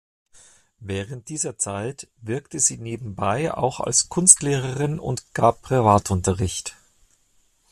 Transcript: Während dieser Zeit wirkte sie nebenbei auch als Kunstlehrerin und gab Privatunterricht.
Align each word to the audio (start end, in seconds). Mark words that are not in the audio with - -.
Während 0.79 1.29
dieser 1.29 1.59
Zeit 1.59 2.07
wirkte 2.23 2.59
sie 2.59 2.77
nebenbei 2.79 3.53
auch 3.53 3.79
als 3.79 4.09
Kunstlehrerin 4.09 4.97
und 4.99 5.35
gab 5.35 5.61
Privatunterricht. 5.61 6.75